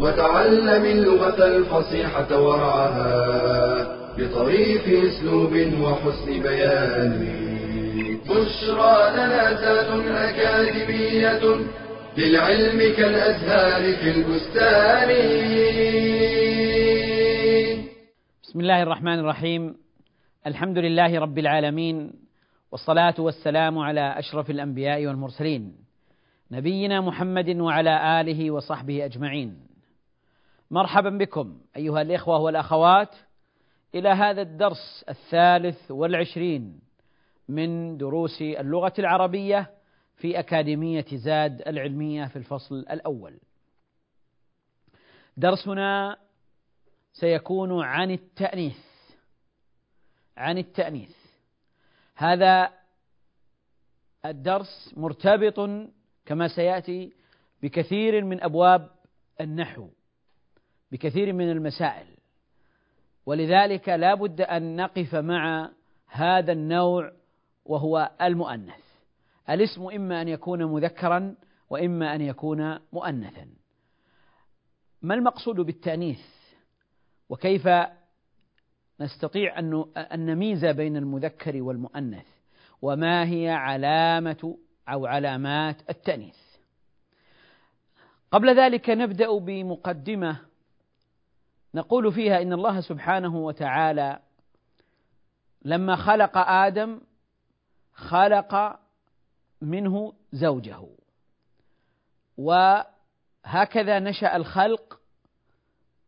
[0.00, 3.12] وتعلم اللغة الفصيحة ورعاها
[4.18, 5.52] بطريف أسلوب
[5.82, 7.12] وحسن بيان.
[8.24, 11.42] بشرى لنا زاد أكاديمية
[12.18, 15.10] للعلم كالأزهار في البستان.
[18.42, 19.74] بسم الله الرحمن الرحيم.
[20.46, 22.12] الحمد لله رب العالمين
[22.72, 25.72] والصلاة والسلام على أشرف الأنبياء والمرسلين
[26.52, 29.69] نبينا محمد وعلى آله وصحبه أجمعين.
[30.70, 33.14] مرحبا بكم أيها الإخوة والأخوات
[33.94, 36.80] إلى هذا الدرس الثالث والعشرين
[37.48, 39.70] من دروس اللغة العربية
[40.16, 43.40] في أكاديمية زاد العلمية في الفصل الأول.
[45.36, 46.16] درسنا
[47.12, 48.78] سيكون عن التأنيث.
[50.36, 51.16] عن التأنيث.
[52.14, 52.72] هذا
[54.24, 55.70] الدرس مرتبط
[56.26, 57.12] كما سيأتي
[57.62, 58.90] بكثير من أبواب
[59.40, 59.88] النحو
[60.92, 62.06] بكثير من المسائل.
[63.26, 65.70] ولذلك لا بد أن نقف مع
[66.06, 67.12] هذا النوع
[67.64, 68.84] وهو المؤنث.
[69.50, 71.34] الاسم إما أن يكون مذكرا
[71.70, 73.46] وإما أن يكون مؤنثا.
[75.02, 76.20] ما المقصود بالتأنيث؟
[77.28, 77.68] وكيف
[79.00, 79.58] نستطيع
[79.96, 82.26] أن نميز بين المذكر والمؤنث؟
[82.82, 84.58] وما هي علامة
[84.88, 86.36] أو علامات التأنيث؟
[88.30, 90.49] قبل ذلك نبدأ بمقدمة
[91.74, 94.18] نقول فيها إن الله سبحانه وتعالى
[95.64, 97.00] لما خلق آدم
[97.92, 98.78] خلق
[99.60, 100.88] منه زوجه.
[102.36, 105.00] وهكذا نشأ الخلق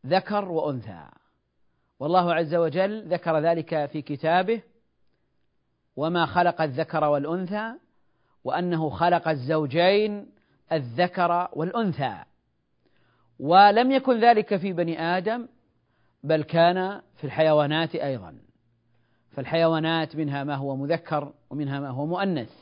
[0.06, 1.08] ذكر وأنثى.
[2.00, 4.62] والله عز وجل ذكر ذلك في كتابه
[5.96, 7.74] وما خلق الذكر والأنثى
[8.44, 10.32] وأنه خلق الزوجين
[10.72, 12.24] الذكر والأنثى.
[13.38, 15.48] ولم يكن ذلك في بني آدم
[16.22, 18.38] بل كان في الحيوانات أيضا.
[19.30, 22.52] فالحيوانات منها ما هو مذكر ومنها ما هو مؤنث.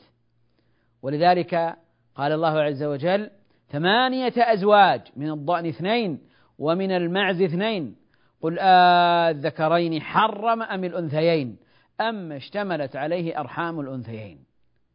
[1.01, 1.77] ولذلك
[2.15, 3.29] قال الله عز وجل
[3.69, 6.21] ثمانية أزواج من الضأن اثنين
[6.59, 7.95] ومن المعز اثنين.
[8.41, 11.57] قل الذكرين حرم أم الأنثيين؟
[12.01, 14.45] أم اشتملت عليه أرحام الأنثيين.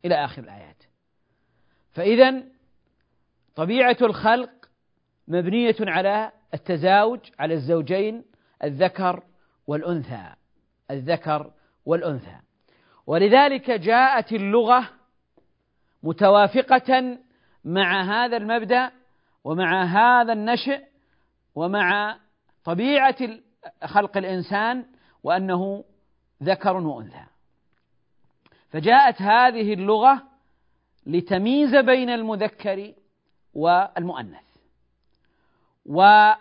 [0.04, 0.82] إلى آخر الآيات.
[1.90, 2.42] فإذا
[3.54, 4.50] طبيعة الخلق
[5.28, 8.24] مبنية على التزاوج على الزوجين
[8.64, 9.22] الذكر
[9.66, 10.32] والأنثى
[10.90, 11.50] الذكر
[11.86, 12.36] والأنثى.
[13.06, 14.90] ولذلك جاءت اللغة
[16.02, 17.18] متوافقة
[17.64, 18.90] مع هذا المبدأ
[19.44, 20.84] ومع هذا النشئ
[21.54, 22.18] ومع
[22.64, 23.16] طبيعة
[23.84, 24.86] خلق الإنسان
[25.22, 25.84] وأنه
[26.42, 27.24] ذكر وأنثى.
[28.70, 30.22] فجاءت هذه اللغة
[31.06, 32.94] لتمييز بين المذكر
[33.54, 34.46] والمؤنث.
[35.86, 36.36] وإذا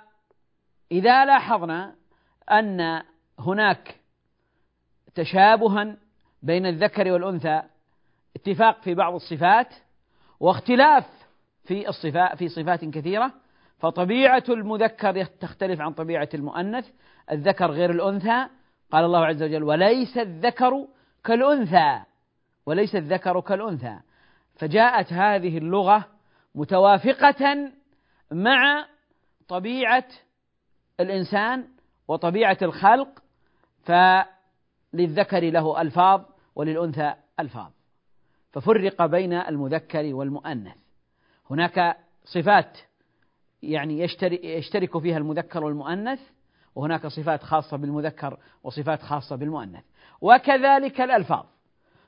[1.25, 1.95] لاحظنا
[2.51, 3.03] أن
[3.39, 3.95] هناك
[5.15, 5.97] تشابها
[6.43, 7.61] بين الذكر والأنثى
[8.35, 9.73] اتفاق في بعض الصفات
[10.39, 11.05] واختلاف
[11.63, 13.33] في الصفات في صفات كثيرة
[13.79, 16.89] فطبيعة المذكر تختلف عن طبيعة المؤنث.
[17.31, 18.47] الذكر غير الأنثى
[18.91, 20.87] قال الله عز وجل وليس الذكر
[21.23, 22.01] كالأنثى
[22.65, 23.99] وليس الذكر كالأنثى
[24.55, 26.07] فجاءت هذه اللغة
[26.55, 27.71] متوافقة
[28.31, 28.85] مع
[29.47, 30.05] طبيعة
[30.99, 31.67] الإنسان
[32.07, 33.23] وطبيعة الخلق
[33.83, 36.21] فللذكر له ألفاظ
[36.55, 37.71] وللأنثى ألفاظ.
[38.51, 40.75] ففرق بين المذكر والمؤنث.
[41.51, 42.77] هناك صفات
[43.63, 43.99] يعني
[44.43, 46.19] يشترك فيها المذكر والمؤنث
[46.75, 49.83] وهناك صفات خاصة بالمذكر وصفات خاصة بالمؤنث.
[50.21, 51.45] وكذلك الألفاظ.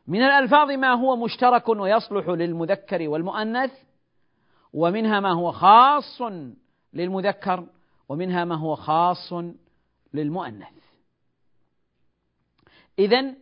[0.07, 3.71] من الألفاظ ما هو مشترك ويصلح للمذكر والمؤنث
[4.73, 6.21] ومنها ما هو خاص
[6.93, 7.67] للمذكر
[8.09, 9.33] ومنها ما هو خاص
[10.17, 10.77] للمؤنث.
[12.99, 13.35] إذا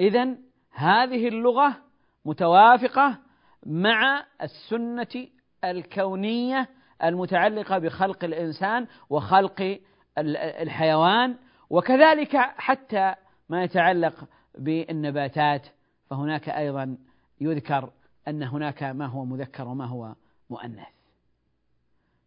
[0.00, 0.36] إذا
[0.70, 1.76] هذه اللغة
[2.24, 3.18] متوافقة
[3.66, 5.28] مع السنة
[5.64, 6.68] الكونية
[7.04, 9.78] المتعلقة بخلق الإنسان وخلق
[10.18, 11.36] الحيوان
[11.70, 13.14] وكذلك حتى
[13.48, 14.28] ما يتعلق
[14.58, 15.66] بالنباتات
[16.06, 16.98] فهناك أيضا
[17.40, 17.92] يذكر
[18.28, 20.14] أن هناك ما هو مذكر وما هو
[20.50, 20.88] مؤنث.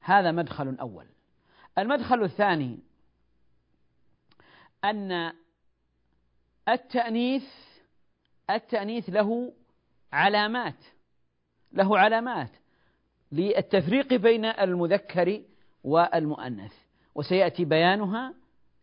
[0.02, 1.06] هذا مدخل أول.
[1.78, 2.80] المدخل الثاني
[4.84, 5.34] أن
[6.70, 7.46] التأنيث
[8.50, 9.54] التأنيث له
[10.14, 10.86] علامات
[11.72, 12.50] له علامات
[13.32, 15.42] للتفريق بين المذكر
[15.84, 16.74] والمؤنث.
[17.16, 18.34] وسيأتي بيانها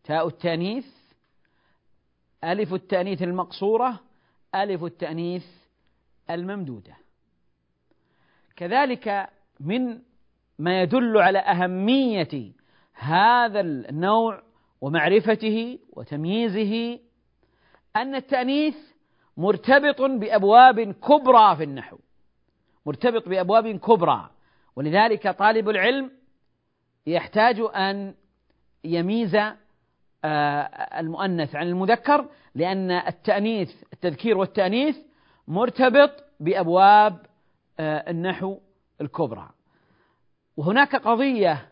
[0.05, 0.87] تاء التأنيث
[2.44, 4.00] ألف التأنيث المقصورة
[4.55, 5.46] ألف التأنيث
[6.31, 6.96] الممدودة.
[8.56, 9.29] كذلك
[9.61, 10.03] من
[10.58, 12.53] ما يدل على أهمية
[12.94, 14.43] هذا النوع
[14.81, 16.99] ومعرفته وتمييزه
[17.97, 18.77] أن التأنيث
[19.37, 21.99] مرتبط بأبواب كبرى في النحو
[22.87, 24.31] مرتبط بأبواب كبرى.
[24.77, 26.11] ولذلك طالب العلم
[27.06, 28.15] يحتاج أن
[28.85, 29.37] يميز
[30.25, 30.61] آه،
[31.00, 34.97] المؤنث عن المذكر لأن التأنيث التذكير والتأنيث
[35.49, 37.27] مرتبط بأبواب
[37.81, 38.59] آه، النحو
[39.00, 39.50] الكبرى.
[40.56, 41.69] وهناك قضية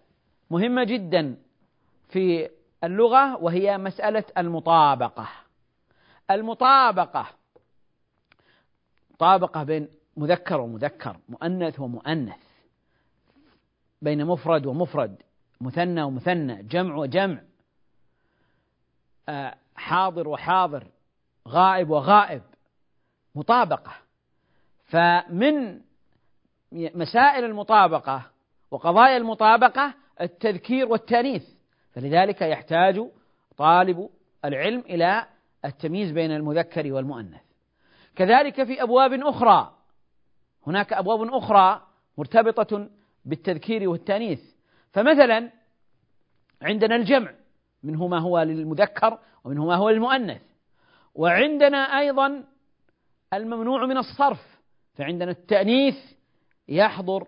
[0.50, 1.36] مهمة جدا
[2.08, 2.48] في
[2.84, 5.28] اللغة وهي مسألة المطابقة.
[6.30, 7.26] المطابقة
[9.10, 12.36] مطابقة بين مذكر ومذكر مؤنث ومؤنث
[14.02, 15.22] بين مفرد ومفرد
[15.60, 17.40] مثنى ومثنى جمع وجمع
[19.28, 20.86] آه، حاضر وحاضر
[21.48, 22.42] غائب وغائب
[23.34, 23.92] مطابقة.
[24.84, 25.80] فمن
[26.72, 28.22] مسائل المطابقة
[28.70, 31.57] وقضايا المطابقة التذكير والتأنيث.
[31.98, 33.10] فلذلك يحتاج
[33.56, 34.10] طالب
[34.44, 35.26] العلم إلى
[35.64, 37.40] التمييز بين المذكر والمؤنث.
[38.16, 39.74] كذلك في أبواب أخرى
[40.66, 41.86] هناك أبواب أخرى
[42.18, 42.90] مرتبطة
[43.24, 44.40] بالتذكير والتأنيث.
[44.92, 45.50] فمثلا
[46.62, 47.34] عندنا الجمع
[47.82, 50.42] منه ما هو للمذكر ومنه ما هو للمؤنث.
[51.14, 52.44] وعندنا أيضا
[53.32, 54.60] الممنوع من الصرف
[54.94, 55.96] فعندنا التأنيث
[56.68, 57.26] يحضر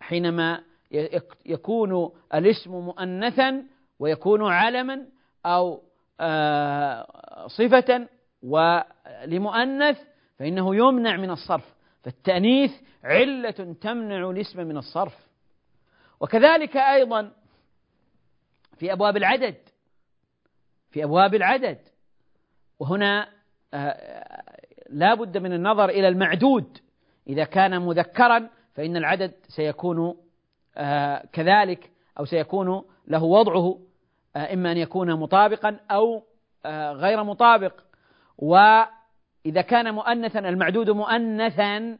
[0.00, 0.64] حينما
[1.46, 3.64] يكون الاسم مؤنثا
[3.98, 5.06] ويكون علما
[5.46, 5.82] أو
[6.20, 8.08] آه، صفة
[8.42, 9.98] ولمؤنث
[10.38, 11.74] فإنه يمنع من الصرف.
[12.02, 12.72] فالتأنيث
[13.04, 15.26] علة تمنع الاسم من الصرف.
[16.20, 17.32] وكذلك أيضا
[18.78, 19.56] في أبواب العدد
[20.90, 21.78] في أبواب العدد.
[22.78, 23.28] وهنا
[23.74, 24.42] آه،
[24.90, 26.78] لا بد من النظر إلى المعدود.
[27.26, 30.25] إذا كان مذكرا فإن العدد سيكون
[31.32, 33.78] كذلك أو سيكون له وضعه
[34.36, 36.22] آه، إما أن يكون مطابقا أو
[36.92, 37.72] غير مطابق.
[38.38, 41.98] وإذا كان مؤنثا المعدود مؤنثا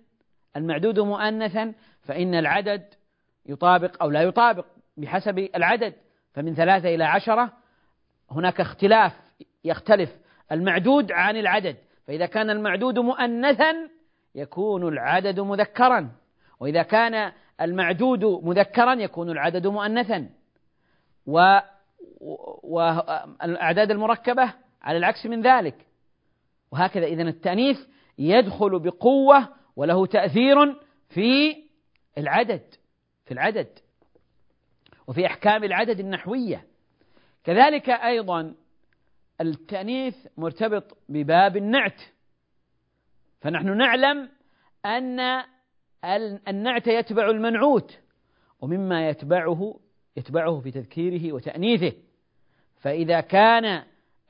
[0.57, 2.95] المعدود مؤنثا فإن العدد
[3.47, 5.95] يطابق أو لا يطابق بحسب العدد.
[6.35, 7.53] فمن ثلاثة إلى عشرة
[8.31, 9.13] هناك اختلاف
[9.65, 10.17] يختلف
[10.53, 11.77] المعدود عن العدد.
[12.07, 13.75] فإذا كان المعدود مؤنثا
[14.35, 16.11] يكون العدد مذكرا.
[16.61, 20.31] وإذا كان المعدود مذكرا يكون العدد مؤنثا.
[22.63, 25.87] والأعداد المركبة على العكس من ذلك.
[26.73, 27.79] وهكذا إذا التأنيث
[28.19, 31.57] يدخل بقوة وله تأثير في
[32.19, 32.75] العدد
[33.25, 33.69] في العدد
[35.07, 36.65] وفي أحكام العدد النحوية.
[37.45, 38.55] كذلك أيضا
[39.41, 42.01] التأنيث مرتبط بباب النعت.
[43.41, 44.29] فنحن نعلم
[44.87, 45.43] أن
[46.49, 47.99] النعت يتبع المنعوت
[48.61, 49.81] ومما يتبعه
[50.17, 51.93] يتبعه في تذكيره وتأنيثه.
[52.79, 53.83] فإذا كان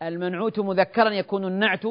[0.02, 1.84] المنعوت مذكرا يكون النعت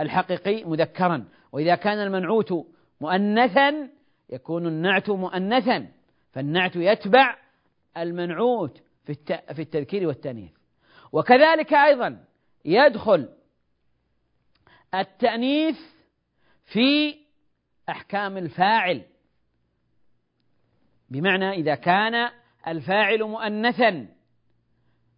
[0.00, 1.28] الحقيقي مذكرا.
[1.52, 2.66] وإذا كان المنعوت
[3.00, 3.88] مؤنثا
[4.30, 5.88] يكون النعت مؤنثا.
[6.32, 7.36] فالنعت يتبع
[7.96, 9.14] المنعوت في
[9.54, 10.52] في التذكير والتأنيث.
[11.12, 12.24] وكذلك أيضا
[12.64, 13.28] يدخل
[14.94, 15.78] التأنيث
[16.64, 17.16] في
[17.90, 19.02] أحكام الفاعل.
[21.10, 22.30] بمعنى إذا كان
[22.68, 24.06] الفاعل مؤنثا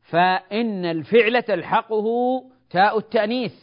[0.02, 2.06] فإن الفعل تلحقه
[2.70, 3.54] تاء التأنيث.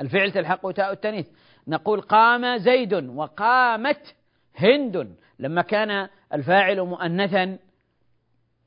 [0.00, 1.26] الفعل تلحقه تاء التأنيث.
[1.68, 4.16] نقول قام زيد وقامت
[4.56, 5.16] هند.
[5.38, 7.58] لما كان الفاعل مؤنثا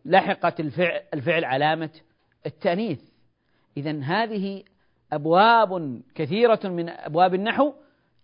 [0.05, 1.89] لحقت الفعل, الفعل علامة
[2.46, 3.00] التأنيث.
[3.77, 4.63] إذا هذه
[5.13, 7.74] أبواب كثيرة من أبواب النحو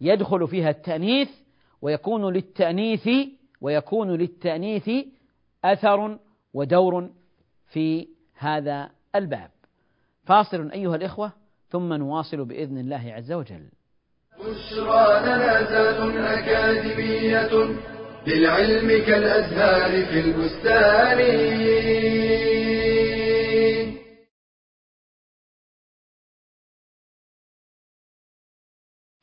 [0.01, 1.29] يدخل فيها التأنيث
[1.81, 3.09] ويكون للتأنيث
[3.61, 4.89] ويكون للتأنيث
[5.65, 6.19] أثر
[6.53, 7.09] ودور
[7.71, 9.49] في هذا الباب.
[10.23, 11.31] فاصل أيها الإخوة
[11.69, 13.69] ثم نواصل بإذن الله عز وجل.
[14.39, 17.75] بشرى لنا أكاديمية
[18.27, 21.19] للعلم كالأزهار في البستان.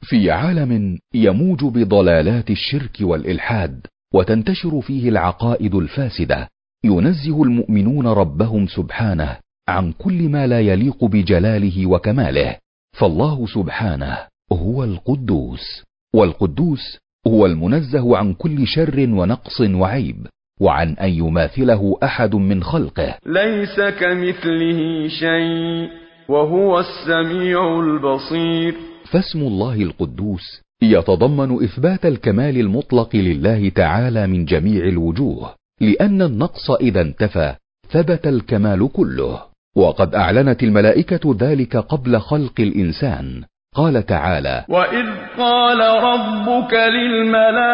[0.08, 6.48] في عالم يموج بضلالات الشرك والإلحاد وتنتشر فيه العقائد الفاسدة.
[6.84, 9.36] ينزه المؤمنون ربهم سبحانه
[9.68, 12.56] عن كل ما لا يليق بجلاله وكماله.
[12.98, 14.18] فالله سبحانه
[14.52, 15.84] هو القدوس
[16.14, 20.26] والقدوس هو المنزه عن كل شر ونقص وعيب
[20.60, 23.18] وعن أن يماثله أحد من خلقه.
[23.26, 25.88] ليس كمثله شيء
[26.28, 28.95] وهو السميع البصير.
[29.12, 37.00] فاسم الله القدوس يتضمن إثبات الكمال المطلق لله تعالى من جميع الوجوه لأن النقص إذا
[37.00, 37.54] انتفى
[37.88, 39.40] ثبت الكمال كله.
[39.76, 43.42] وقد أعلنت الملائكة ذلك قبل خلق الإنسان.
[43.76, 45.06] قال تعالى وإذ
[45.38, 47.66] قال ربك للملائكة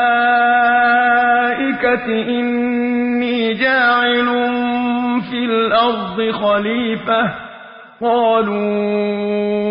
[2.40, 4.26] إني جاعل
[5.30, 7.51] في الأرض خليفة
[8.02, 9.62] قالوا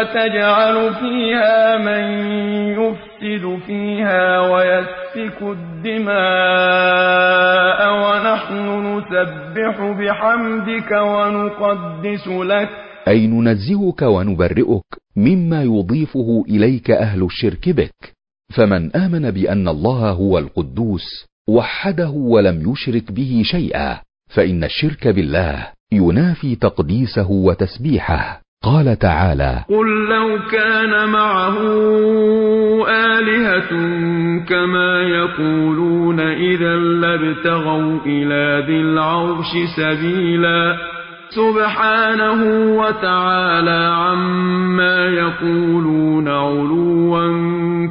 [0.00, 2.04] أتجعل فيها من
[2.80, 6.14] يفسد فيها ويسفك الدماء
[8.02, 12.68] ونحن نسبح بحمدك ونقدس لك.
[13.08, 14.84] أي ننزهك ونبرئك
[15.16, 18.14] مما يضيفه إليك أهل الشرك بك.
[18.56, 25.74] فمن آمن بأن الله هو القدوس وحده ولم يشرك به شيئا فإن الشرك بالله.
[25.94, 28.40] ينافي تقديسه وتسبيحه.
[28.62, 31.56] قال تعالى قل لو كان معه
[32.88, 33.70] آلهة
[34.48, 40.76] كما يقولون إذا لابتغوا إلى ذي العرش سبيلا.
[41.28, 42.40] سبحانه
[42.78, 47.28] وتعالى عما يقولون علوا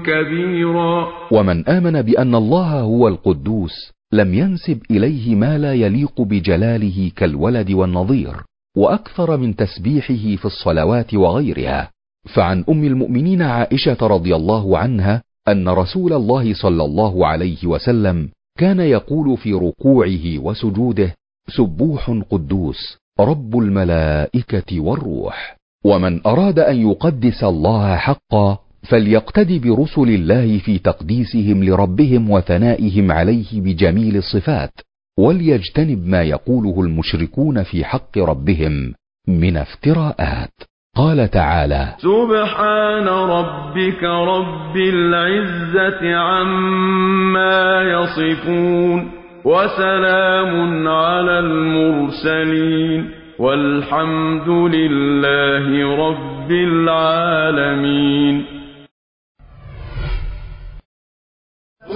[0.05, 1.07] كبيرا.
[1.31, 8.35] ومن آمن بأن الله هو القدوس لم ينسب إليه ما لا يليق بجلاله كالولد والنظير
[8.77, 11.91] وأكثر من تسبيحه في الصلوات وغيرها.
[12.35, 18.79] فعن أم المؤمنين عائشة رضي الله عنها أن رسول الله صلى الله عليه وسلم كان
[18.79, 21.15] يقول في ركوعه وسجوده
[21.47, 28.57] سبوح قدوس رب الملائكة والروح ومن أراد أن يقدس الله حقا
[28.89, 34.71] فليقتد برسل الله في تقديسهم لربهم وثنائهم عليه بجميل الصفات
[35.19, 38.93] وليجتنب ما يقوله المشركون في حق ربهم
[39.27, 40.53] من افتراءات.
[40.97, 49.11] قال تعالى سبحان ربك رب العزة عما يصفون
[49.45, 53.09] وسلام على المرسلين
[53.39, 58.62] والحمد لله رب العالمين.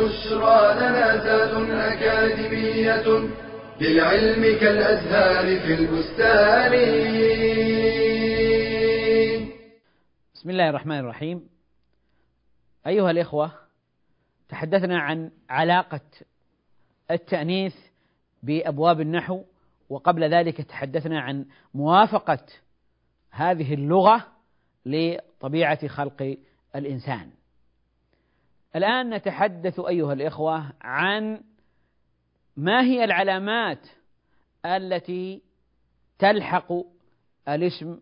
[0.07, 3.07] بشرى لنا ذات أكاديمية
[3.81, 6.71] للعلم كالأزهار في البستان.
[10.35, 11.49] بسم الله الرحمن الرحيم.
[12.87, 13.51] أيها الإخوة
[14.49, 16.01] تحدثنا عن علاقة
[17.11, 17.75] التأنيث
[18.43, 19.43] بأبواب النحو
[19.89, 22.45] وقبل ذلك تحدثنا عن موافقة
[23.31, 24.27] هذه اللغة
[24.85, 26.37] لطبيعة خلق
[26.75, 27.29] الإنسان.
[28.75, 31.41] الآن نتحدث أيها الإخوة عن
[32.57, 33.88] ما هي العلامات
[34.65, 35.41] التي
[36.19, 36.74] تلحق
[37.47, 38.00] الاسم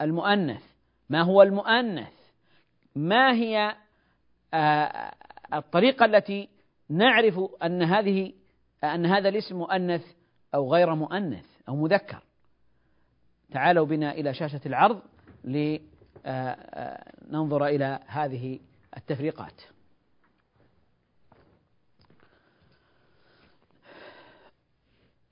[0.00, 0.62] المؤنث؟
[1.08, 2.12] ما هو المؤنث؟
[2.94, 3.76] ما هي
[4.54, 5.12] آه،
[5.54, 6.48] الطريقة التي
[6.88, 8.32] نعرف أن هذه
[8.84, 10.04] أن هذا الاسم مؤنث
[10.54, 12.22] أو غير مؤنث أو مذكر؟
[13.52, 15.02] تعالوا بنا إلى شاشة العرض
[15.44, 15.80] لننظر
[17.66, 18.58] إلى هذه
[18.96, 19.62] التفريقات.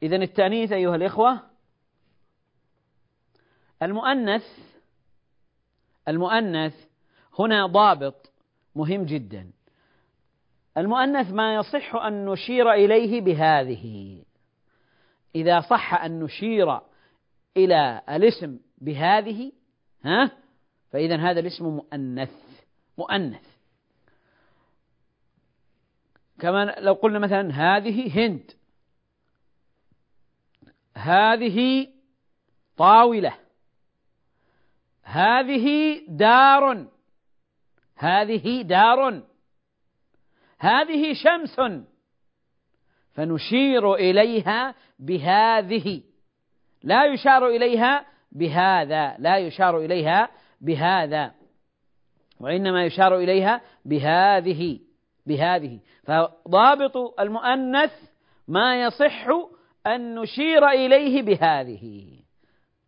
[0.03, 1.41] إذا التأنيث أيها الإخوة
[3.83, 4.45] المؤنث
[6.09, 6.75] المؤنث
[7.39, 8.33] هنا ضابط
[8.75, 9.51] مهم جدا.
[10.77, 14.19] المؤنث ما يصح أن نشير إليه بهذه.
[15.35, 16.81] إذا صح أن نشير
[17.57, 19.53] إلى الاسم بهذه
[20.05, 20.31] ها؟
[20.91, 22.48] فإذا هذا الاسم مؤنث.
[22.99, 23.59] مؤنث.
[26.41, 28.53] كما لو قلنا مثلا هذه هند.
[30.97, 31.89] هذه
[32.77, 33.35] طاولة.
[35.03, 36.87] هذه دار.
[37.97, 39.23] هذه دار.
[40.59, 41.85] هذه شمس.
[43.15, 46.03] فنشير إليها بهذه.
[46.83, 49.17] لا يشار إليها بهذا.
[49.19, 51.38] لا يشار إليها بهذا.
[52.41, 54.81] وإنما يشار إليها بهذه
[55.27, 55.79] بهذه.
[56.05, 57.93] فضابط المؤنث
[58.49, 59.27] ما يصح
[59.87, 62.09] أن نشير إليه بهذه.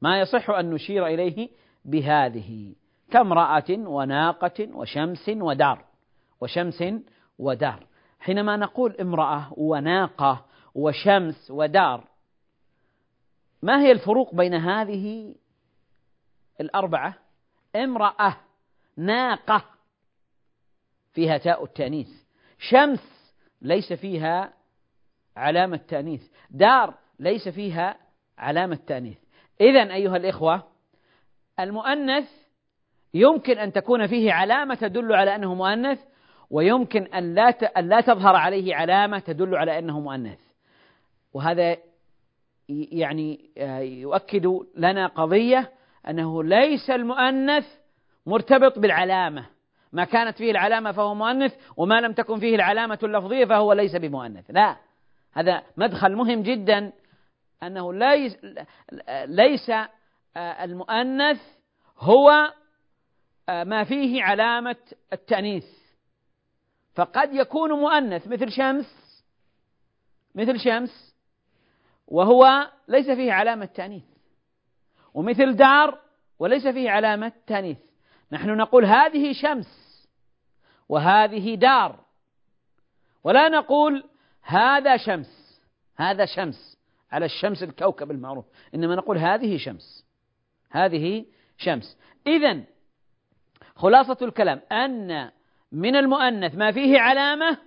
[0.02, 1.48] ما يصح أن نشير إليه
[1.84, 2.74] بهذه.
[3.10, 5.84] كامرأة وناقة وشمس ودار
[6.40, 6.84] وشمس
[7.38, 7.86] ودار.
[8.20, 12.04] حينما نقول امرأة وناقة وشمس ودار
[13.62, 15.34] ما هي الفروق بين هذه
[16.60, 17.14] الأربعة؟
[17.76, 18.36] امرأة
[18.96, 19.64] ناقة
[21.12, 22.08] فيها تاء التانيث.
[22.58, 24.52] شمس ليس فيها
[25.36, 26.22] علامة تانيث.
[26.50, 27.96] دار ليس فيها
[28.38, 29.18] علامة تانيث.
[29.60, 30.62] إذا أيها الإخوة
[31.60, 32.28] المؤنث
[33.14, 35.98] يمكن أن تكون فيه علامة تدل على أنه مؤنث
[36.50, 40.40] ويمكن أن لا أن لا تظهر عليه علامة تدل على أنه مؤنث.
[41.32, 41.76] وهذا
[42.68, 45.72] يعني آه، يؤكد لنا قضية
[46.08, 47.79] أنه ليس المؤنث
[48.26, 49.46] مرتبط بالعلامة.
[49.92, 54.50] ما كانت فيه العلامة فهو مؤنث وما لم تكن فيه العلامة اللفظية فهو ليس بمؤنث.
[54.50, 54.76] لا
[55.32, 56.92] هذا مدخل مهم جدا
[57.62, 58.36] أنه ليس,
[59.24, 59.70] ليس
[60.36, 61.40] آه، المؤنث
[61.98, 62.52] هو
[63.48, 64.76] آه، ما فيه علامة
[65.12, 65.66] التأنيث.
[66.94, 69.24] فقد يكون مؤنث مثل شمس
[70.34, 71.14] مثل شمس
[72.06, 74.04] وهو ليس فيه علامة تأنيث.
[75.14, 75.98] ومثل دار
[76.38, 77.78] وليس فيه علامة تأنيث.
[78.32, 80.06] نحن نقول هذه شمس
[80.88, 82.04] وهذه دار
[83.24, 84.04] ولا نقول
[84.42, 85.60] هذا شمس
[85.96, 86.78] هذا شمس
[87.12, 88.44] على الشمس الكوكب المعروف
[88.74, 90.06] إنما نقول هذه شمس
[90.70, 91.24] هذه
[91.56, 91.98] شمس.
[92.26, 92.62] إذا
[93.76, 95.30] خلاصة الكلام أن
[95.72, 97.58] من المؤنث ما فيه علامة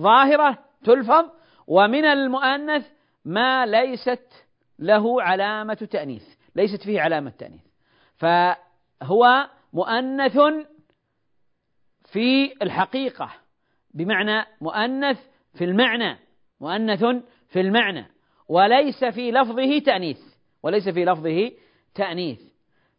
[0.00, 1.30] ظاهرة تلفظ
[1.66, 2.86] ومن المؤنث
[3.24, 4.46] ما ليست
[4.78, 6.24] له علامة تأنيث
[6.56, 7.62] ليست فيه علامة تأنيث.
[8.16, 10.38] فهو مؤنث
[12.12, 13.30] في الحقيقة.
[13.94, 15.18] بمعنى مؤنث
[15.54, 16.18] في المعنى.
[16.60, 17.04] مؤنث
[17.48, 18.06] في المعنى.
[18.48, 20.20] وليس في لفظه تأنيث.
[20.62, 21.52] وليس في لفظه
[21.94, 22.40] تأنيث.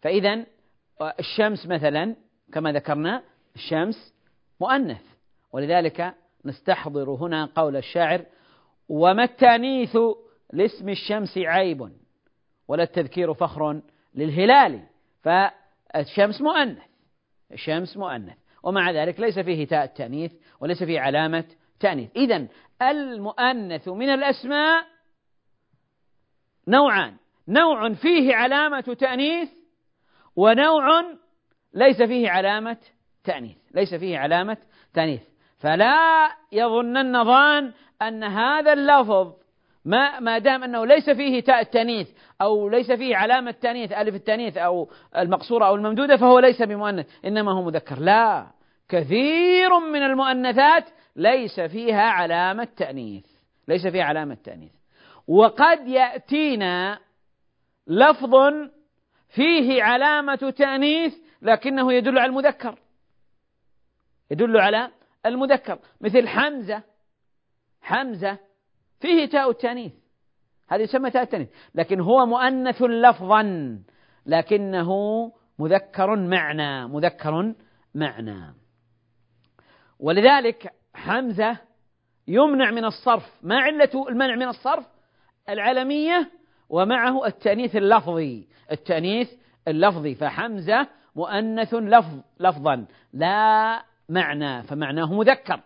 [0.02, 0.46] فإذا
[1.20, 2.16] الشمس مثلا
[2.54, 3.24] كما ذكرنا
[3.56, 4.14] الشمس
[4.62, 5.02] مؤنث.
[5.52, 6.16] ولذلك
[6.46, 8.26] نستحضر هنا قول الشاعر
[8.90, 9.98] وما التأنيث
[10.54, 11.90] لاسم الشمس عيب
[12.68, 13.82] ولا التذكير فخر
[14.16, 14.84] للهلال.
[15.94, 16.78] فالشمس مؤنث.
[17.52, 18.38] الشمس مؤنث.
[18.64, 21.46] ومع ذلك ليس فيه تاء التأنيث وليس فيه علامة
[21.80, 22.10] تأنيث.
[22.16, 22.48] إذا
[22.82, 24.86] المؤنث من الأسماء
[26.68, 27.18] نوعان.
[27.48, 29.50] نوع فيه علامة تأنيث
[30.36, 31.04] ونوع
[31.74, 32.78] ليس فيه علامة
[33.24, 33.58] تأنيث.
[33.76, 34.58] ليس فيه علامة
[34.94, 35.22] تأنيث.
[35.58, 39.43] فلا يظنن ظان أن هذا اللفظ
[39.86, 42.10] ما ما دام أنه ليس فيه تاء التانيث
[42.42, 47.52] أو ليس فيه علامة تانيث ألف التانيث أو المقصورة أو الممدودة فهو ليس بمؤنث إنما
[47.52, 48.00] هو مذكر.
[48.00, 48.48] لا
[48.90, 53.26] كثير من المؤنثات ليس فيها علامة تانيث
[53.68, 54.72] ليس فيها علامة تانيث.
[55.28, 57.00] وقد يأتينا
[57.88, 58.36] لفظ
[59.30, 62.80] فيه علامة تانيث لكنه يدل على المذكر.
[64.32, 64.92] يدل على
[65.26, 65.80] المذكر.
[66.02, 66.84] مثل حمزة.
[67.82, 68.38] حمزة
[69.04, 69.92] فيه تاء التانيث.
[70.70, 71.50] هذه يسمى تاء التانيث.
[71.76, 73.44] لكن هو مؤنث لفظا
[74.26, 74.92] لكنه
[75.60, 77.54] مذكر معنى مذكر
[77.96, 78.54] معنى.
[80.00, 81.58] ولذلك حمزة
[82.28, 83.40] يمنع من الصرف.
[83.42, 84.86] ما علة المنع من الصرف؟
[85.50, 86.32] العلمية
[86.70, 88.48] ومعه التأنيث اللفظي.
[88.72, 89.32] التأنيث
[89.68, 90.16] اللفظي.
[90.16, 92.86] فحمزة مؤنث لفظ لفظا.
[93.14, 95.60] لا معنى فمعناه مذكر.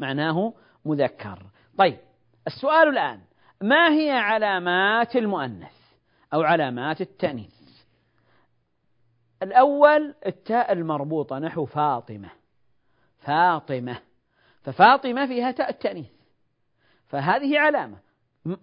[0.00, 1.38] معناه مذكر.
[1.78, 2.07] طيب
[2.48, 3.20] السؤال الآن
[3.62, 5.72] ما هي علامات المؤنث
[6.34, 7.58] أو علامات التأنيث؟
[9.42, 12.30] الأول التاء المربوطة نحو فاطمة.
[13.18, 14.02] فاطمة.
[14.62, 16.10] ففاطمة فيها تاء التأنيث.
[17.08, 17.98] فهذه علامة.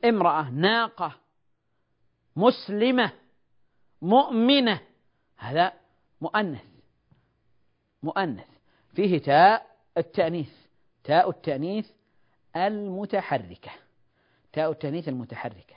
[0.05, 1.15] امرأة ناقة
[2.35, 3.11] مسلمة
[4.01, 4.79] مؤمنة.
[5.37, 5.73] هذا
[6.21, 6.65] مؤنث.
[8.03, 8.47] مؤنث.
[8.95, 9.65] فيه تاء
[9.97, 10.51] التأنيث.
[11.03, 11.89] تاء التأنيث
[12.55, 13.71] المتحركة.
[14.53, 15.75] تاء التأنيث المتحركة.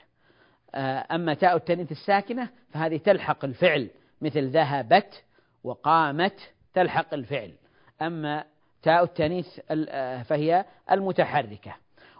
[0.75, 3.89] آه، أما تاء التأنيث الساكنة فهذه تلحق الفعل
[4.21, 5.23] مثل ذهبت
[5.63, 7.53] وقامت تلحق الفعل.
[8.01, 8.45] أما
[8.81, 11.75] تاء التأنيث آه، فهي المتحركة.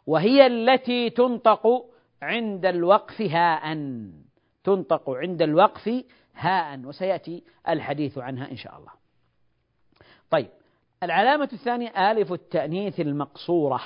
[0.08, 1.86] وهي التي تنطق
[2.22, 3.78] عند الوقف هاء.
[4.64, 6.04] تنطق عند الوقف
[6.36, 6.80] هاء.
[6.80, 8.92] وسيأتي الحديث عنها إن شاء الله.
[10.30, 10.50] طيب
[11.04, 13.82] العلامة الثانية آلف التأنيث المقصورة.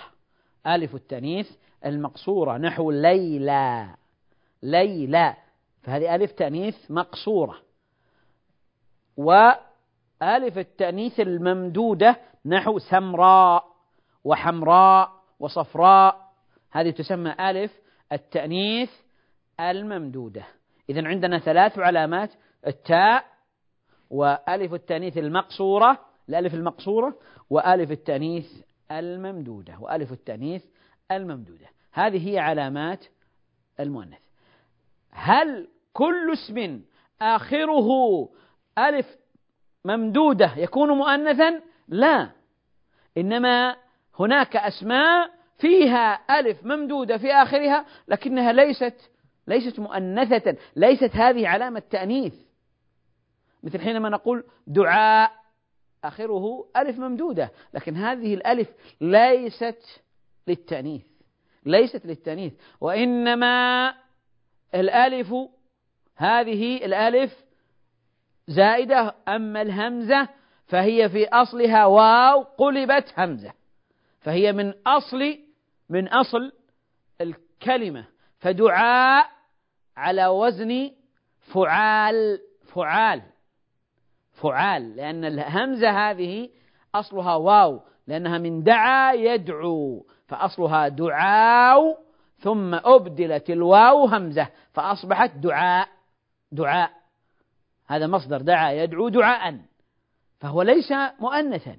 [0.68, 1.52] ألف التأنيث
[1.86, 3.96] المقصورة نحو ليلى.
[4.64, 5.36] ليلى.
[5.82, 7.58] فهذه ألف تأنيث مقصورة.
[9.18, 13.66] وألف التأنيث الممدودة نحو سمراء
[14.24, 16.34] وحمراء وصفراء.
[16.72, 17.72] هذه تسمى ألف
[18.12, 18.90] التأنيث
[19.60, 20.44] الممدودة.
[20.90, 22.30] إذا عندنا ثلاث علامات
[22.68, 23.26] التاء
[24.10, 26.00] وألف التأنيث المقصورة
[26.30, 27.16] الألف المقصورة
[27.50, 28.46] وألف التأنيث
[28.92, 30.64] الممدودة وألف التأنيث
[31.12, 31.68] الممدودة.
[31.92, 33.06] هذه هي علامات
[33.80, 34.22] المؤنث.
[35.12, 36.82] هل كل اسم
[37.22, 38.30] آخره
[38.78, 39.18] ألف
[39.86, 42.32] ممدودة يكون مؤنثا؟ لا.
[43.18, 43.76] إنما
[44.20, 49.12] هناك أسماء فيها ألف ممدودة في آخرها لكنها ليست
[49.48, 52.36] ليست مؤنثة ليست هذه علامة تأنيث.
[53.64, 55.43] مثل حينما نقول دعاء
[56.04, 58.70] آخره ألف ممدودة لكن هذه الألف
[59.02, 60.02] ليست
[60.48, 61.06] للتأنيث
[61.66, 63.96] ليست للتأنيث وإنما
[64.76, 65.34] الألف
[66.16, 67.44] هذه الألف
[68.48, 70.30] زائدة أما الهمزة
[70.66, 73.54] فهي في أصلها واو قلبت همزة
[74.20, 75.40] فهي من أصل
[75.90, 76.52] من أصل
[77.22, 78.06] الكلمة
[78.40, 79.30] فدعاء
[79.98, 80.92] على وزن
[81.54, 82.42] فعال
[82.74, 83.22] فعال.
[84.34, 86.50] فعال لأن الهمزة هذه
[86.96, 91.98] أصلها واو لأنها من دعا يدعو فأصلها دعاو
[92.40, 95.88] ثم أبدلت الواو همزة فأصبحت دعاء
[96.52, 96.92] دعاء.
[97.88, 99.60] هذا مصدر دعا يدعو دعاء
[100.40, 101.78] فهو ليس مؤنثا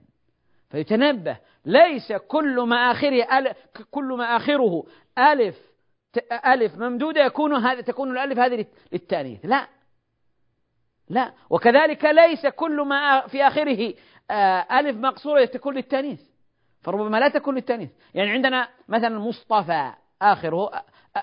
[0.71, 3.55] فيتنبه ليس كل ما آخره
[3.91, 4.85] كل ما آخره
[5.19, 5.57] ألف
[6.47, 9.69] ألف ممدودة يكون هذا تكون الألف هذه للتأنيث لا.
[11.09, 11.33] لا.
[11.51, 13.95] وكذلك ليس كل ما في آخره
[14.31, 16.21] آه، ألف مقصورة تكون للتأنيث
[16.81, 17.91] فربما لا تكون للتأنيث.
[18.15, 20.71] يعني عندنا مثلا مصطفى آخره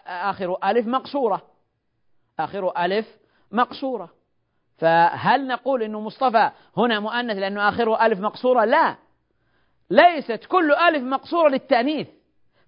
[0.07, 1.41] آخر ألف مقصورة.
[2.39, 3.07] آخر ألف
[3.51, 4.09] مقصورة.
[4.77, 8.95] فهل نقول أنه مصطفى هنا مؤنث لأنه آخره ألف مقصورة؟ لا.
[9.89, 12.07] ليست كل ألف مقصورة للتأنيث.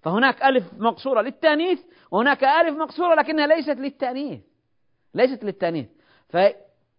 [0.02, 4.40] فهناك ألف مقصورة للتأنيث وهناك ألف مقصورة لكنها ليست للتأنيث.
[5.14, 5.86] ليست للتأنيث.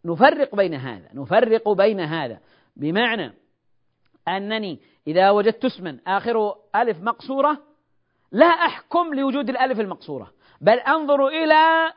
[0.05, 2.39] فنفرق بين هذا نفرق بين هذا.
[2.75, 3.33] بمعنى
[4.27, 7.57] أنني إذا وجدت اسما آخره ألف مقصورة
[8.31, 11.93] لا أحكم لوجود الألف المقصورة بل أنظر إلى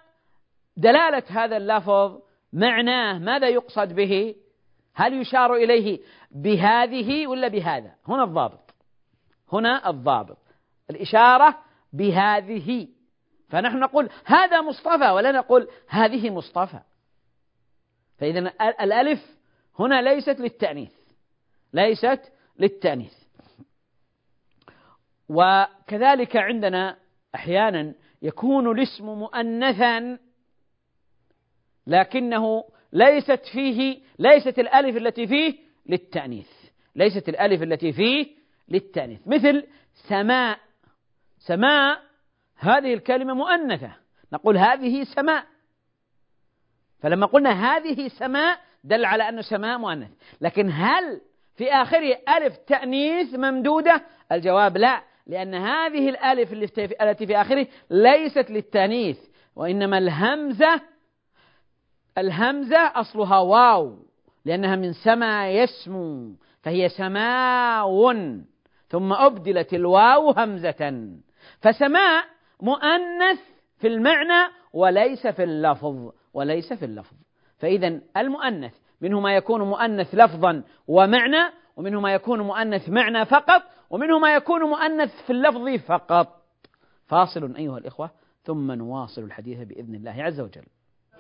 [0.76, 2.20] دلالة هذا اللفظ
[2.52, 4.34] معناه ماذا يقصد به
[4.94, 8.74] هل يشار إليه بهذه ولا بهذا؟ هنا الضابط.
[9.52, 10.38] هنا الضابط.
[10.90, 11.58] الإشارة
[11.92, 12.88] بهذه.
[13.48, 16.80] فنحن نقول هذا مصطفى ولا نقول هذه مصطفى.
[18.18, 19.38] فإذا الألف
[19.78, 20.92] هنا ليست للتأنيث.
[21.72, 23.14] ليست للتأنيث.
[25.28, 26.96] وكذلك عندنا
[27.34, 30.18] أحيانا يكون الاسم مؤنثا
[31.86, 36.50] لكنه ليست فيه ليست الألف التي فيه للتأنيث.
[36.96, 38.26] ليست الألف التي فيه
[38.68, 39.20] للتأنيث.
[39.26, 39.66] مثل
[40.08, 40.58] سماء.
[41.38, 42.02] سماء
[42.56, 43.96] هذه الكلمة مؤنثة.
[44.32, 45.46] نقول هذه سماء.
[47.00, 50.10] فلما قلنا هذه سماء دل على أنه سماء مؤنث.
[50.40, 51.20] لكن هل
[51.56, 56.52] في آخره ألف تأنيث ممدودة؟ الجواب لا لأن هذه الألف
[57.02, 59.18] التي في آخره ليست للتأنيث
[59.56, 60.80] وإنما الهمزة
[62.18, 63.98] الهمزة أصلها واو
[64.44, 68.14] لأنها من سما يسمو فهي سماو
[68.88, 71.08] ثم أبدلت الواو همزة.
[71.60, 72.24] فسماء
[72.60, 73.40] مؤنث
[73.78, 76.10] في المعنى وليس في اللفظ.
[76.38, 77.16] وليس في اللفظ.
[77.58, 84.18] فإذا المؤنث منه ما يكون مؤنث لفظا ومعنى ومنه ما يكون مؤنث معنى فقط ومنه
[84.18, 86.28] ما يكون مؤنث في اللفظ فقط.
[87.06, 88.10] فاصل أيها الإخوة
[88.42, 90.64] ثم نواصل الحديث بإذن الله عز وجل.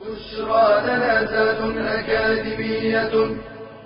[0.00, 3.36] بشرى لنا أكاديمية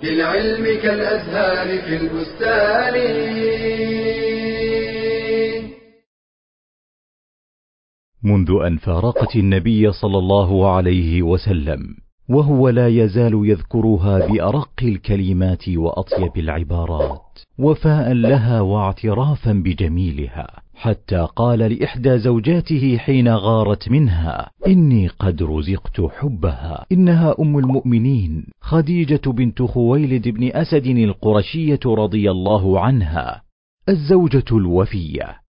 [0.03, 2.95] للعلم كالأزهار في البستان.
[8.23, 11.95] منذ أن فارقت النبي صلى الله عليه وسلم
[12.29, 20.47] وهو لا يزال يذكرها بأرق الكلمات وأطيب العبارات وفاء لها واعترافا بجميلها.
[20.73, 26.85] حتى قال لإحدى زوجاته حين غارت منها إني قد رزقت حبها.
[26.91, 28.45] إنها أم المؤمنين.
[28.61, 33.41] خديجة بنت خويلد بن أسد القرشية رضي الله عنها
[33.89, 35.42] الزوجة الوفية.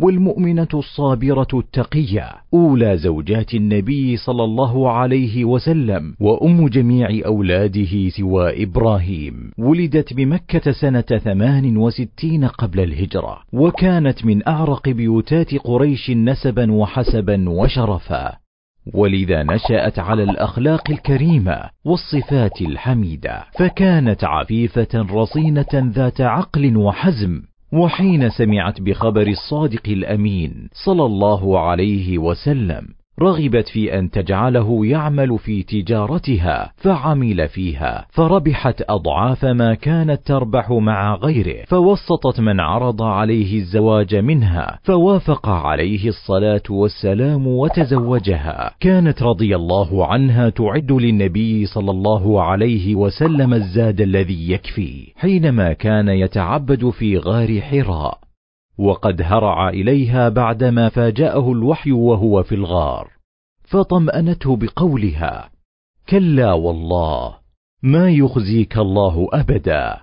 [0.00, 2.30] والمؤمنة الصابرة التقية.
[2.54, 9.52] أولى زوجات النبي صلى الله عليه وسلم وأم جميع أولاده سوى إبراهيم.
[9.58, 13.38] ولدت بمكة سنة ثمان وستين قبل الهجرة.
[13.52, 18.36] وكانت من أعرق بيوتات قريش نسبا وحسبا وشرفا.
[18.94, 23.44] ولذا نشأت على الأخلاق الكريمة والصفات الحميدة.
[23.58, 32.88] فكانت عفيفة رصينة ذات عقل وحزم وحين سمعت بخبر الصادق الأمين صلى الله عليه وسلم
[33.22, 41.14] رغبت في أن تجعله يعمل في تجارتها فعمل فيها فربحت أضعاف ما كانت تربح مع
[41.14, 48.74] غيره فوسطت من عرض عليه الزواج منها فوافق عليه الصلاة والسلام وتزوجها.
[48.80, 56.08] كانت رضي الله عنها تعد للنبي صلى الله عليه وسلم الزاد الذي يكفي حينما كان
[56.08, 58.27] يتعبد في غار حراء.
[58.78, 63.08] وقد هرع إليها بعدما فاجأه الوحي وهو في الغار
[63.64, 65.50] فطمأنته بقولها
[66.08, 67.34] كلا والله
[67.82, 69.96] ما يخزيك الله أبدا.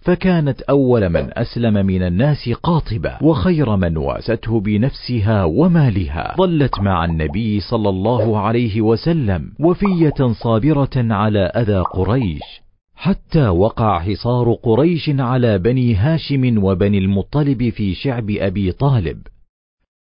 [0.00, 6.34] فكانت أول من أسلم من الناس قاطبة وخير من واسته بنفسها ومالها.
[6.38, 12.65] ظلت مع النبي صلى الله عليه وسلم وفية صابرة على أذى قريش.
[12.96, 19.18] حتى وقع حصار قريش على بني هاشم وبني المطلب في شعب أبي طالب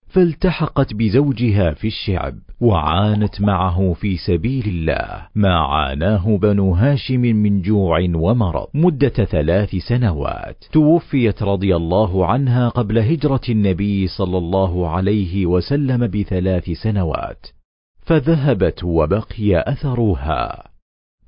[0.08, 5.26] فالتحقت بزوجها في الشعب وعانت معه في سبيل الله.
[5.34, 10.64] ما عاناه بنو هاشم من جوع ومرض مدة ثلاث سنوات.
[10.72, 17.46] توفيت رضي الله عنها قبل هجرة النبي صلى الله عليه وسلم بثلاث سنوات
[18.02, 20.75] فذهبت وبقي أثرها.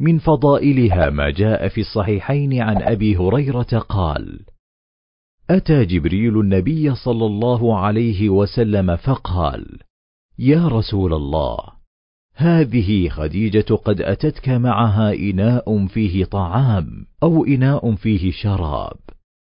[0.00, 4.40] من فضائلها ما جاء في الصحيحين عن أبي هريرة قال
[5.50, 9.78] أتى جبريل النبي صلى الله عليه وسلم فقال
[10.38, 11.58] يا رسول الله
[12.34, 18.96] هذه خديجة قد أتتك معها إناء فيه طعام أو إناء فيه شراب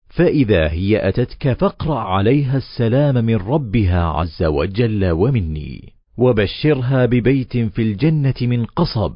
[0.10, 8.34] فإذا هي أتتك فاقرأ عليها السلام من ربها عز وجل ومني وبشرها ببيت في الجنة
[8.41, 9.15] من قصب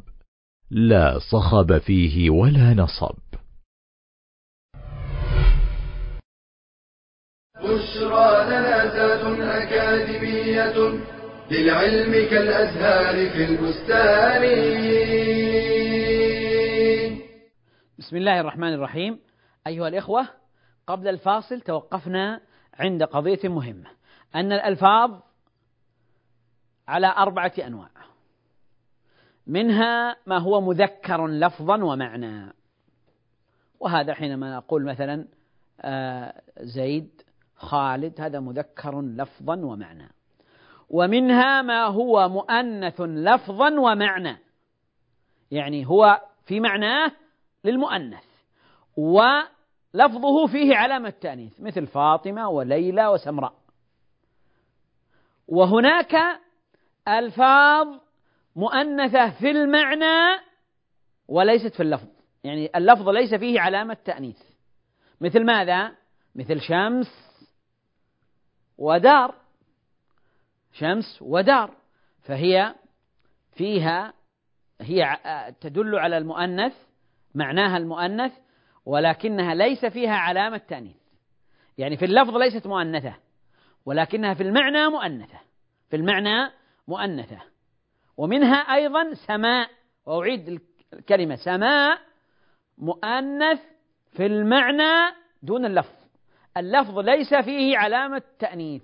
[0.76, 3.16] لا صخب فيه ولا نصب.
[7.56, 10.78] بشرى لنا ذات أكاديمية
[11.52, 14.44] للعلم كالأزهار في البستان.
[18.00, 19.20] بسم الله الرحمن الرحيم.
[19.68, 20.28] أيها الإخوة
[20.88, 22.42] قبل الفاصل توقفنا
[22.74, 23.90] عند قضية مهمة
[24.36, 25.12] أن الألفاظ
[26.88, 28.03] على أربعة أنواع.
[29.48, 32.54] منها ما هو مذكر لفظا ومعنى.
[33.80, 35.28] وهذا حينما نقول مثلا
[35.82, 37.22] آه، زيد
[37.56, 40.10] خالد هذا مذكر لفظا ومعنى.
[40.90, 44.38] ومنها ما هو مؤنث لفظا ومعنى.
[45.52, 47.12] يعني هو في معناه
[47.64, 48.26] للمؤنث.
[48.98, 53.54] ولفظه فيه علامة تأنيث مثل فاطمة وليلى وسمراء.
[55.48, 56.16] وهناك
[57.08, 57.88] ألفاظ
[58.56, 60.42] مؤنثة في المعنى
[61.28, 62.08] وليست في اللفظ.
[62.44, 64.42] يعني اللفظ ليس فيه علامة تأنيث.
[65.22, 65.92] مثل ماذا؟
[66.36, 67.08] مثل شمس
[68.78, 69.36] ودار.
[70.72, 71.76] شمس ودار.
[72.22, 72.76] فهي
[73.56, 74.14] فيها
[74.82, 75.18] هي
[75.62, 76.74] تدل على المؤنث
[77.36, 78.32] معناها المؤنث
[78.86, 80.98] ولكنها ليس فيها علامة تأنيث.
[81.78, 83.16] يعني في اللفظ ليست مؤنثة
[83.86, 85.40] ولكنها في المعنى مؤنثة.
[85.90, 86.52] في المعنى
[86.88, 87.53] مؤنثة.
[88.18, 89.70] ومنها أيضا سماء
[90.06, 90.62] وأعيد
[90.94, 92.00] الكلمة سماء
[92.78, 93.60] مؤنث
[94.12, 95.96] في المعنى دون اللفظ.
[96.58, 98.84] اللفظ ليس فيه علامة تأنيث.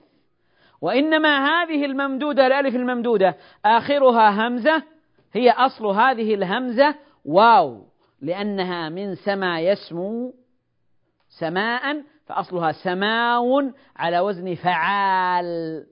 [0.81, 4.83] وإنما هذه الممدودة الألف الممدودة آخرها همزة
[5.33, 7.85] هي أصل هذه الهمزة واو
[8.21, 10.33] لأنها من سما يسمو
[11.39, 15.85] سماء فأصلها سماو على وزن فعال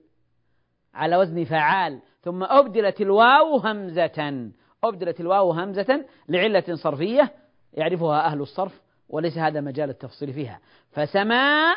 [0.94, 2.00] على وزن فعال.
[2.20, 4.50] ثم أبدلت الواو همزة.
[4.84, 7.32] أبدلت الواو همزة لعلة صرفية
[7.74, 10.60] يعرفها أهل الصرف وليس هذا مجال التفصيل فيها.
[10.90, 11.76] فسماء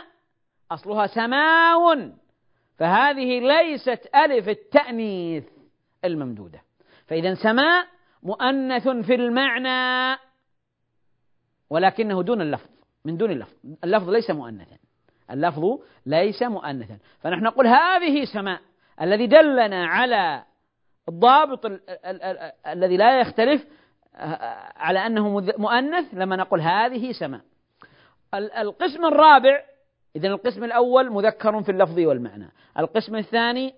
[0.71, 1.95] أصلها سماو.
[2.77, 5.43] فهذه ليست ألف التأنيث
[6.05, 6.61] الممدودة.
[7.07, 7.87] فإذا سماء
[8.23, 10.19] مؤنث في المعنى
[11.69, 12.69] ولكنه دون اللفظ
[13.05, 13.53] من دون اللفظ.
[13.83, 14.77] اللفظ ليس مؤنثا.
[15.31, 16.97] اللفظ ليس مؤنثا.
[17.19, 18.61] فنحن نقول هذه سماء.
[19.01, 20.43] الذي دلنا على
[21.09, 21.65] الضابط
[22.67, 23.67] الذي لا يختلف
[24.75, 27.41] على أنه مؤنث لما نقول هذه سماء.
[28.33, 29.63] القسم الرابع
[30.15, 32.51] إذا القسم الأول مذكر في اللفظ والمعنى.
[32.79, 33.73] القسم الثاني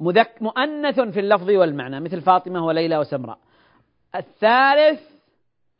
[0.00, 3.38] مذك مؤنث في اللفظ والمعنى مثل فاطمة وليلى وسمراء.
[4.14, 5.00] الثالث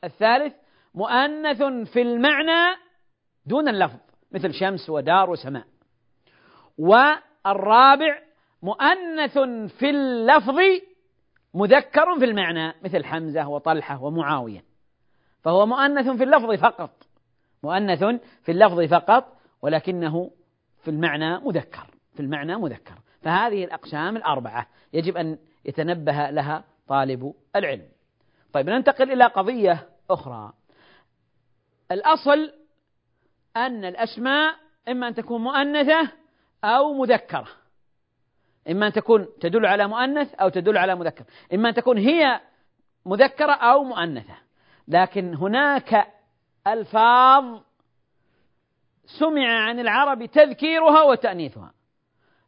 [0.05, 0.55] الثالث
[0.95, 2.77] مؤنث في المعنى
[3.47, 3.99] دون اللفظ
[4.33, 5.65] مثل شمس ودار وسماء.
[7.47, 8.19] والرابع
[8.63, 9.39] مؤنث
[9.79, 10.59] في اللفظ
[11.55, 14.65] مذكر في المعنى مثل حمزة وطلحة ومعاوية.
[15.43, 16.91] فهو مؤنث في اللفظ فقط
[17.63, 18.05] مؤنث
[18.43, 20.31] في اللفظ فقط ولكنه
[20.83, 22.95] في المعنى مذكر في المعنى مذكر.
[23.23, 27.89] فهذه الأقسام الأربعة يجب أن يتنبه لها طالب العلم.
[28.53, 30.53] طيب ننتقل إلى قضية أخرى.
[31.91, 32.53] الأصل
[33.57, 34.55] أن الأسماء
[34.89, 36.13] إما أن تكون مؤنثة
[36.65, 37.49] أو مذكرة.
[38.71, 41.25] إما أن تكون تدل على مؤنث أو تدل على مذكر.
[41.55, 42.41] إما أن تكون هي
[43.07, 44.35] مذكرة أو مؤنثة.
[44.89, 46.07] لكن هناك
[46.67, 47.61] ألفاظ
[49.19, 51.73] سمع عن العرب تذكيرها وتأنيثها.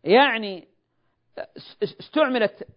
[0.04, 0.68] يعني
[1.82, 2.68] استعملت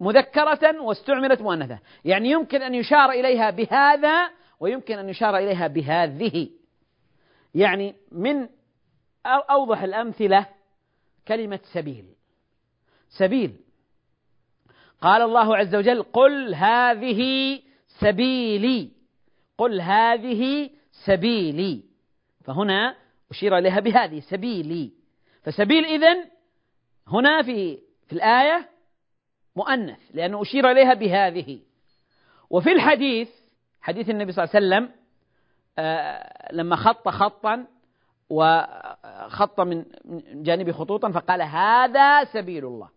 [0.00, 1.78] مذكرة واستعملت مؤنثة.
[2.04, 6.50] يعني يمكن أن يشار إليها بهذا ويمكن أن يشار إليها بهذه.
[7.54, 8.48] يعني من
[9.26, 10.46] أوضح الأمثلة
[11.30, 12.06] كلمة سبيل.
[13.08, 13.56] سبيل.
[15.00, 17.22] قال الله عز وجل قل هذه
[18.00, 18.90] سبيلي.
[19.58, 20.70] قل هذه
[21.06, 21.82] سبيلي.
[22.44, 22.96] فهنا
[23.30, 24.92] أشير إليها بهذه سبيلي.
[25.42, 26.24] فسبيل إذن
[27.06, 28.68] هنا في في الآية
[29.56, 31.60] مؤنث لأنه أشير إليها بهذه.
[32.50, 33.28] وفي الحديث
[33.80, 35.00] حديث النبي صلى الله عليه وسلم
[35.78, 37.66] آه لما خط خطا
[39.30, 39.84] وخط من
[40.42, 42.88] جانب خطوطا فقال هذا سبيل الله.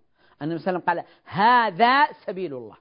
[0.42, 2.78] النبي صلى الله عليه وسلم قال هذا سبيل الله.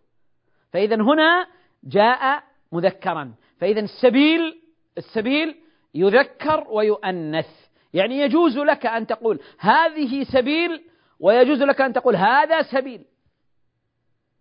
[0.73, 1.47] فإذا هنا
[1.85, 3.35] جاء مذكرا.
[3.61, 4.63] فإذا السبيل
[4.99, 5.55] السبيل
[5.95, 7.51] يذكر ويؤنث.
[7.95, 10.85] يعني يجوز لك أن تقول هذه سبيل
[11.21, 13.05] ويجوز لك أن تقول هذا سبيل.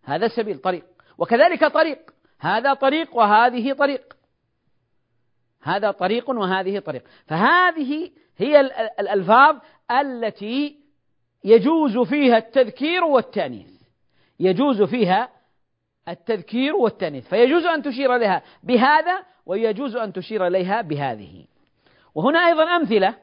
[0.04, 0.86] هذا سبيل طريق.
[1.18, 2.12] وكذلك طريق.
[2.40, 4.14] هذا طريق وهذه طريق.
[5.64, 7.04] هذا طريق وهذه طريق.
[7.28, 8.60] فهذه هي
[9.00, 9.58] الألفاظ
[9.92, 10.82] التي
[11.44, 13.72] يجوز فيها التذكير والتأنيث.
[14.40, 15.30] يجوز فيها
[16.08, 17.28] التذكير والتأنيث.
[17.28, 21.46] فيجوز أن تشير لها بهذا ويجوز أن تشير إليها بهذه.
[22.16, 23.18] وهنا أيضا أمثلة.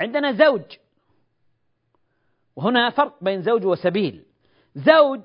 [0.00, 0.76] عندنا زوج.
[2.56, 4.24] وهنا فرق بين زوج وسبيل.
[4.74, 5.20] زوج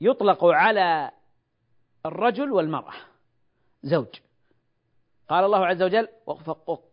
[0.00, 1.10] يطلق على
[2.06, 2.94] الرجل والمرأة.
[3.82, 4.06] زوج.
[5.28, 6.08] قال الله عز وجل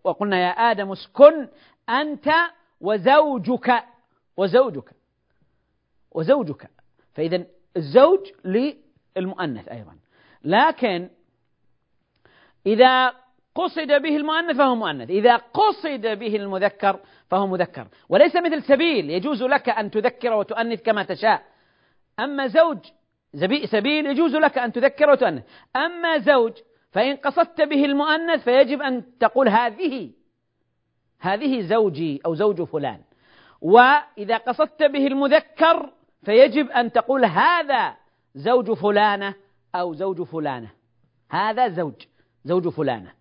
[0.03, 1.47] وقلنا يا آدم اسكن
[1.89, 2.29] أنت
[2.81, 3.83] وزوجك
[4.37, 4.91] وزوجك
[6.11, 6.69] وزوجك.
[7.13, 7.45] فإذا
[7.77, 9.97] الزوج للمؤنث أيضا.
[10.43, 11.09] لكن
[12.65, 13.13] إذا
[13.55, 15.09] قصد به المؤنث فهو مؤنث.
[15.09, 17.87] إذا قصد به المذكر فهو مذكر.
[18.09, 21.43] وليس مثل سبيل يجوز لك أن تذكر وتؤنث كما تشاء.
[22.19, 22.77] أما زوج
[23.65, 25.43] سبيل يجوز لك أن تذكر وتؤنث.
[25.75, 26.53] أما زوج
[26.95, 30.11] فإن قصدت به المؤنث فيجب أن تقول هذه
[31.19, 33.01] هذه زوجي أو زوج فلان.
[33.61, 35.89] وإذا قصدت به المذكر
[36.23, 37.95] فيجب أن تقول هذا
[38.35, 39.35] زوج فلانة
[39.75, 40.69] أو زوج فلانة.
[41.29, 42.05] هذا زوج
[42.45, 43.11] زوج فلانة.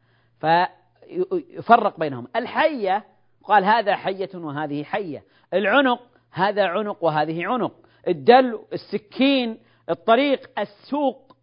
[0.41, 2.27] فيفرق بينهم.
[2.37, 3.05] الحية
[3.45, 5.25] قال هذا حية وهذه حية.
[5.55, 7.73] العنق هذا عنق وهذه عنق.
[8.09, 9.59] الدلو السكين
[9.91, 11.37] الطريق السوق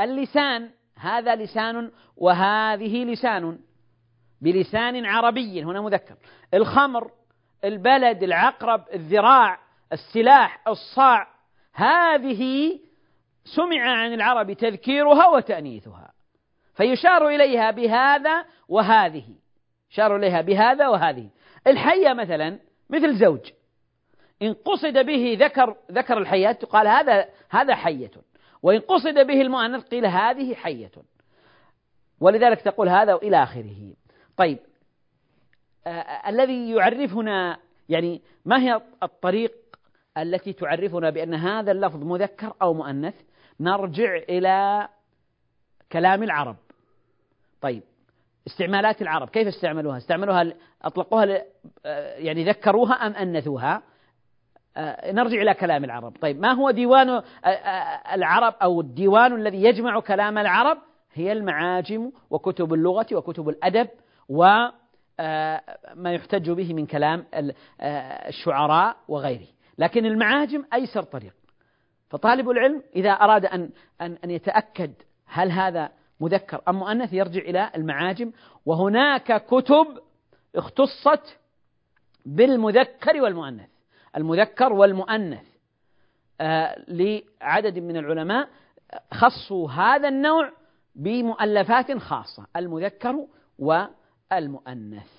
[0.00, 0.70] اللسان.
[1.02, 3.58] هذا لسان وهذه لسان
[4.40, 6.14] بلسان عربي هنا مذكر.
[6.54, 7.10] الخمر
[7.64, 9.58] البلد العقرب الذراع
[9.92, 11.28] السلاح الصاع
[11.74, 12.72] هذه
[13.44, 16.12] سمع عن العرب تذكيرها وتأنيثها
[16.74, 19.24] فيشار إليها بهذا وهذه
[19.92, 21.28] يشار إليها بهذا وهذه.
[21.66, 22.58] الحية مثلا
[22.90, 23.50] مثل زوج
[24.42, 28.10] إن قصد به ذكر ذكر الحيات قال هذا هذا حية.
[28.62, 30.90] وإن قصد به المؤنث قيل هذه حية.
[32.20, 33.94] ولذلك تقول هذا وإلى آخره.
[34.36, 34.58] طيب
[35.86, 39.52] آه, الذي يعرفنا يعني ما هي الطريق
[40.18, 43.14] التي تعرفنا بأن هذا اللفظ مذكر أو مؤنث؟
[43.60, 44.88] نرجع إلى
[45.92, 46.56] كلام العرب.
[47.60, 47.82] طيب
[48.46, 51.42] استعمالات العرب كيف استعملوها؟ استعملوها أطلقوها
[51.86, 53.82] آه، يعني ذكروها أم أنثوها؟
[55.06, 56.16] نرجع إلى كلام العرب.
[56.20, 57.22] طيب ما هو ديوان
[58.12, 60.78] العرب أو الديوان الذي يجمع كلام العرب؟
[61.14, 63.88] هي المعاجم وكتب اللغة وكتب الأدب
[64.28, 64.44] و
[65.20, 65.62] آه،
[65.94, 69.46] ما يحتج به من كلام آه، الشعراء وغيره.
[69.78, 71.34] لكن المعاجم أيسر طريق.
[72.10, 74.92] فطالب العلم إذا أراد أن أن أن يتأكد
[75.26, 78.32] هل هذا مذكر أم مؤنث يرجع إلى المعاجم.
[78.66, 79.86] وهناك كتب
[80.56, 81.38] اختصت
[82.26, 83.71] بالمذكر والمؤنث.
[84.16, 85.46] المذكر والمؤنث.
[86.40, 88.48] آه، لعدد من العلماء
[89.14, 90.52] خصوا هذا النوع
[90.94, 93.26] بمؤلفات خاصة المذكر
[93.58, 95.10] والمؤنث.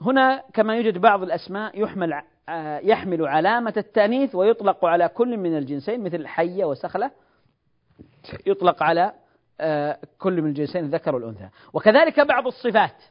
[0.00, 6.04] هنا كما يوجد بعض الأسماء يحمل آه، يحمل علامة التأنيث ويطلق على كل من الجنسين
[6.04, 7.10] مثل حية وسخلة.
[8.46, 9.12] يطلق على
[9.60, 11.48] آه، كل من الجنسين الذكر والأنثى.
[11.72, 13.02] وكذلك بعض الصفات.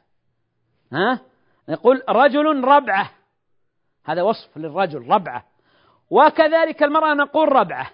[0.93, 1.19] ها؟
[1.69, 3.11] نقول رجل ربعة.
[4.08, 5.45] هذا وصف للرجل ربعة.
[6.10, 7.91] وكذلك المرأة نقول ربعة.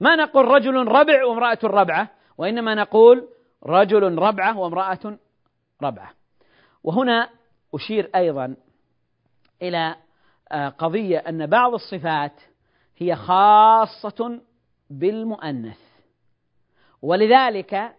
[0.00, 2.08] ما نقول رجل ربع وامرأة ربعة
[2.38, 3.28] وإنما نقول
[3.66, 5.18] رجل ربعة وامرأة
[5.82, 6.10] ربعة.
[6.84, 7.28] وهنا
[7.74, 8.56] أشير أيضا
[9.62, 9.96] إلى
[10.52, 12.40] آه، قضية أن بعض الصفات
[12.98, 14.40] هي خاصة
[14.90, 15.78] بالمؤنث.
[17.02, 17.92] ولذلك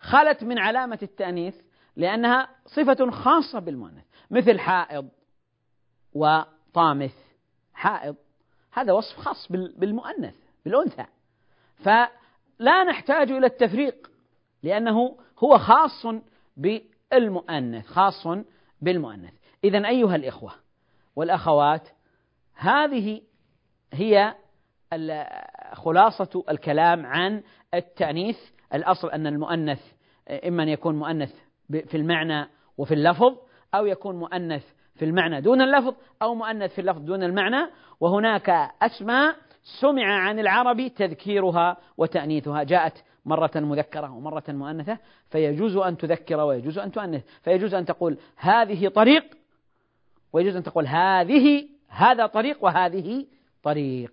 [0.00, 1.54] خلت من علامة التأنيث
[1.96, 4.04] لأنها صفة خاصة بالمؤنث.
[4.30, 5.08] مثل حائض
[6.18, 7.14] وطامث
[7.74, 8.16] حائض.
[8.72, 11.04] هذا وصف خاص بالمؤنث بالأنثى.
[11.76, 14.10] فلا نحتاج إلى التفريق
[14.62, 16.06] لأنه هو خاص
[16.56, 18.26] بالمؤنث خاص
[18.82, 19.34] بالمؤنث.
[19.64, 20.52] إذا أيها الإخوة
[21.16, 21.88] والأخوات
[22.54, 23.22] هذه
[23.92, 24.34] هي
[25.72, 27.42] خلاصة الكلام عن
[27.74, 28.38] التأنيث.
[28.74, 29.92] الأصل أن المؤنث
[30.46, 31.34] إما أن يكون مؤنث
[31.68, 32.48] في المعنى
[32.78, 33.36] وفي اللفظ
[33.74, 34.64] أو يكون مؤنث
[34.98, 37.70] في المعنى دون اللفظ أو مؤنث في اللفظ دون المعنى
[38.00, 39.36] وهناك أسماء
[39.80, 44.98] سمع عن العرب تذكيرها وتأنيثها جاءت مرة مذكرة ومرة مؤنثة
[45.30, 49.24] فيجوز أن تذكر ويجوز أن تؤنث فيجوز أن تقول هذه طريق
[50.32, 53.26] ويجوز أن تقول هذه هذا طريق وهذه
[53.62, 54.12] طريق.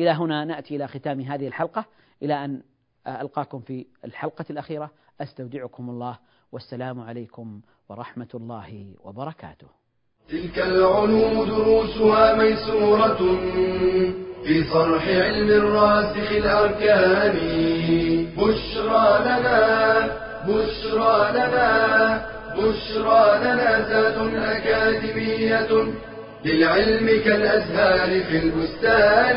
[0.00, 1.84] إلى هنا نأتي إلى ختام هذه الحلقة
[2.22, 2.62] إلى أن
[3.06, 4.90] ألقاكم في الحلقة الأخيرة.
[5.20, 6.18] أستودعكم الله
[6.52, 9.81] والسلام عليكم ورحمة الله وبركاته.
[10.30, 13.38] تلك العلوم دروسها ميسورة
[14.44, 17.36] في صرح علم الراسخ الأركان.
[18.36, 20.08] بشرى لنا
[20.48, 25.68] بشرى لنا بشرى لنا ذات أكاديمية
[26.44, 29.36] للعلم كالأزهار في البستان.